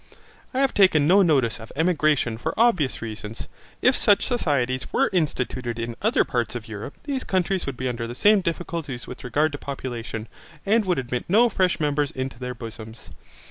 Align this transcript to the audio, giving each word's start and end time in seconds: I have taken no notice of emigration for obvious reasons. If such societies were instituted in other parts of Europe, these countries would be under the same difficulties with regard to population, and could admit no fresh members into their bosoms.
I 0.51 0.61
have 0.61 0.73
taken 0.73 1.05
no 1.05 1.21
notice 1.21 1.59
of 1.59 1.71
emigration 1.75 2.39
for 2.39 2.59
obvious 2.59 3.03
reasons. 3.03 3.47
If 3.83 3.95
such 3.95 4.25
societies 4.25 4.91
were 4.91 5.11
instituted 5.13 5.77
in 5.77 5.95
other 6.01 6.23
parts 6.23 6.55
of 6.55 6.67
Europe, 6.67 6.95
these 7.03 7.23
countries 7.23 7.67
would 7.67 7.77
be 7.77 7.87
under 7.87 8.07
the 8.07 8.15
same 8.15 8.41
difficulties 8.41 9.05
with 9.05 9.23
regard 9.23 9.51
to 9.51 9.59
population, 9.59 10.27
and 10.65 10.83
could 10.85 10.97
admit 10.97 11.25
no 11.29 11.49
fresh 11.49 11.79
members 11.79 12.09
into 12.09 12.39
their 12.39 12.55
bosoms. 12.55 13.11